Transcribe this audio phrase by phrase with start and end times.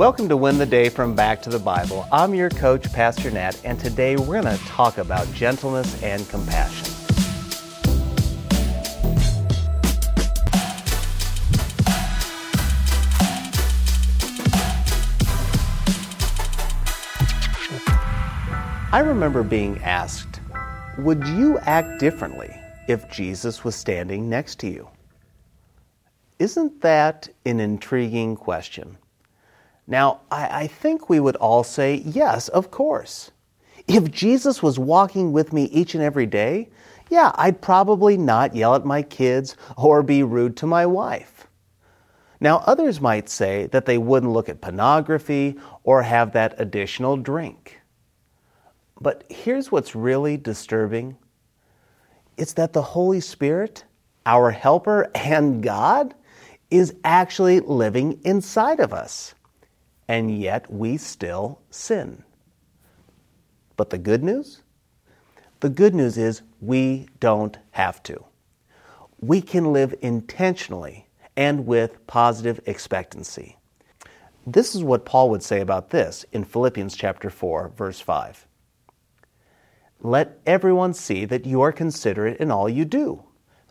[0.00, 2.06] Welcome to Win the Day from Back to the Bible.
[2.10, 6.88] I'm your coach, Pastor Nat, and today we're going to talk about gentleness and compassion.
[18.90, 20.40] I remember being asked,
[20.96, 22.58] Would you act differently
[22.88, 24.88] if Jesus was standing next to you?
[26.38, 28.96] Isn't that an intriguing question?
[29.90, 33.32] Now, I, I, think we would all say, yes, of course.
[33.88, 36.68] If Jesus was walking with me each and every day,
[37.08, 41.48] yeah, I'd probably not yell at my kids or be rude to my wife.
[42.38, 47.80] Now, others might say that they wouldn't look at pornography or have that additional drink.
[49.00, 51.16] But here's what's really disturbing
[52.36, 53.82] it's that the Holy Spirit,
[54.24, 56.14] our helper and God,
[56.70, 59.34] is actually living inside of us
[60.10, 62.24] and yet we still sin.
[63.76, 64.62] But the good news?
[65.60, 68.24] The good news is we don't have to.
[69.20, 73.56] We can live intentionally and with positive expectancy.
[74.44, 78.48] This is what Paul would say about this in Philippians chapter 4 verse 5.
[80.00, 83.22] Let everyone see that you are considerate in all you do.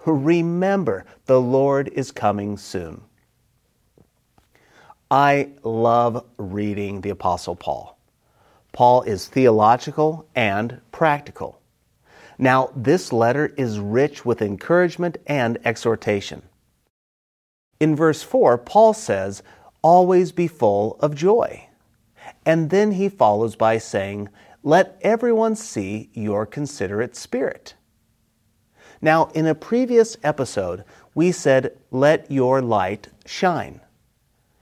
[0.06, 3.02] Remember, the Lord is coming soon.
[5.11, 7.97] I love reading the Apostle Paul.
[8.73, 11.59] Paul is theological and practical.
[12.38, 16.43] Now, this letter is rich with encouragement and exhortation.
[17.79, 19.41] In verse 4, Paul says,
[19.81, 21.67] Always be full of joy.
[22.45, 24.29] And then he follows by saying,
[24.61, 27.73] Let everyone see your considerate spirit.
[29.01, 30.83] Now, in a previous episode,
[31.16, 33.81] we said, Let your light shine.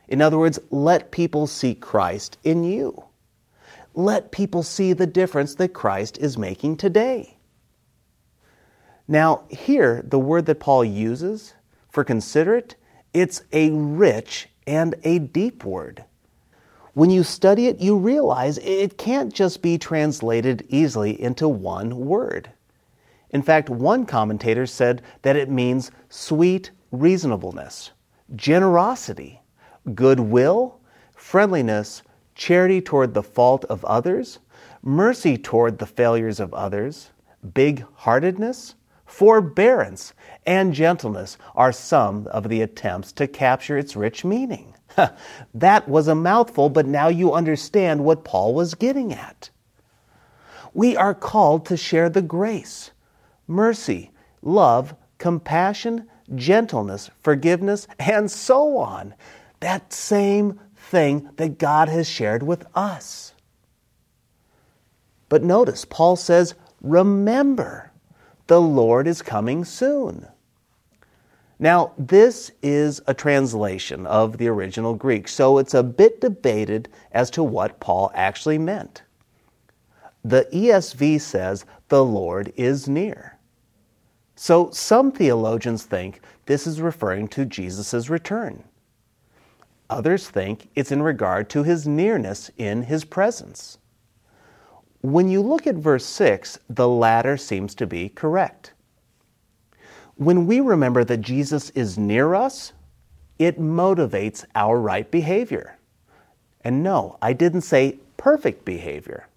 [0.08, 3.04] In other words, let people see Christ in you.
[3.94, 7.38] Let people see the difference that Christ is making today.
[9.08, 11.54] Now, here, the word that Paul uses
[11.90, 12.76] for considerate,
[13.14, 16.04] it's a rich and a deep word.
[16.94, 22.50] When you study it, you realize it can't just be translated easily into one word.
[23.30, 27.92] In fact, one commentator said that it means sweet reasonableness,
[28.36, 29.42] generosity,
[29.94, 30.80] goodwill,
[31.16, 32.02] friendliness,
[32.36, 34.40] charity toward the fault of others,
[34.84, 37.10] mercy toward the failures of others,
[37.54, 38.76] big heartedness,
[39.06, 40.14] forbearance,
[40.46, 44.74] and gentleness are some of the attempts to capture its rich meaning.
[45.54, 49.50] that was a mouthful, but now you understand what Paul was getting at.
[50.74, 52.92] We are called to share the grace,
[53.48, 54.12] mercy,
[54.42, 59.16] love, compassion, gentleness, forgiveness, and so on
[59.60, 63.34] that same thing that God has shared with us.
[65.30, 67.92] But notice, Paul says, Remember,
[68.48, 70.28] the Lord is coming soon.
[71.60, 77.32] Now, this is a translation of the original Greek, so it's a bit debated as
[77.32, 79.02] to what Paul actually meant.
[80.24, 83.38] The ESV says, The Lord is near.
[84.36, 88.64] So some theologians think this is referring to Jesus' return.
[89.90, 93.78] Others think it's in regard to his nearness in his presence.
[95.02, 98.74] When you look at verse 6, the latter seems to be correct.
[100.16, 102.74] When we remember that Jesus is near us,
[103.40, 105.78] it motivates our right behavior.
[106.62, 109.28] And no, I didn't say perfect behavior.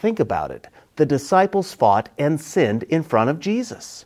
[0.00, 0.68] Think about it.
[0.96, 4.04] The disciples fought and sinned in front of Jesus.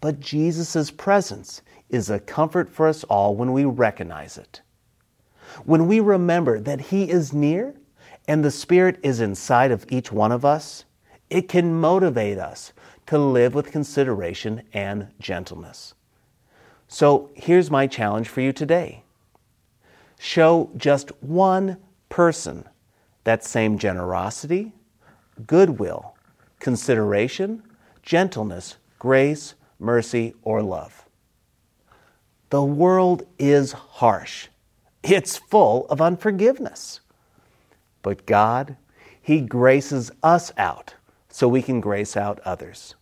[0.00, 4.62] But Jesus' presence is a comfort for us all when we recognize it.
[5.64, 7.74] When we remember that He is near
[8.28, 10.84] and the Spirit is inside of each one of us,
[11.28, 12.72] it can motivate us
[13.06, 15.94] to live with consideration and gentleness.
[16.88, 19.02] So here's my challenge for you today
[20.18, 21.78] show just one
[22.08, 22.68] person
[23.24, 24.72] that same generosity,
[25.46, 26.14] goodwill,
[26.58, 27.62] consideration,
[28.02, 31.06] gentleness, grace, mercy, or love.
[32.50, 34.48] The world is harsh.
[35.04, 36.98] It's full of unforgiveness.
[38.02, 38.76] But God,
[39.22, 40.94] He graces us out
[41.28, 42.96] so we can grace out others.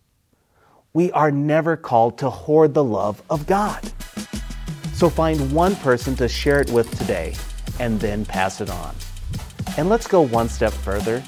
[0.93, 3.91] We are never called to hoard the love of God.
[4.93, 7.35] So find one person to share it with today
[7.79, 8.95] and then pass it on.
[9.77, 11.23] And let's go one step further.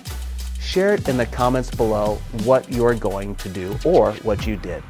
[0.60, 4.84] Share it in the comments below what you're going to do or what you did.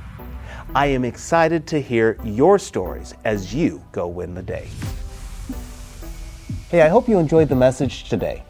[0.74, 4.70] I am excited to hear your stories as you go win the day.
[6.70, 8.44] Hey, I hope you enjoyed the message today.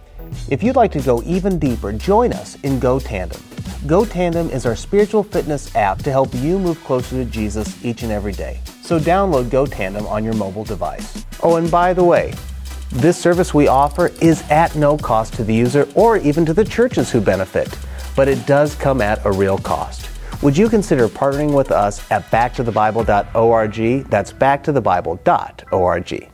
[0.49, 3.41] If you'd like to go even deeper, join us in Go Tandem.
[3.87, 8.03] Go Tandem is our spiritual fitness app to help you move closer to Jesus each
[8.03, 8.59] and every day.
[8.83, 11.25] So download Go Tandem on your mobile device.
[11.41, 12.33] Oh, and by the way,
[12.91, 16.65] this service we offer is at no cost to the user or even to the
[16.65, 17.75] churches who benefit,
[18.15, 20.10] but it does come at a real cost.
[20.41, 24.09] Would you consider partnering with us at backtothebible.org?
[24.09, 26.30] That's backtothebible.org.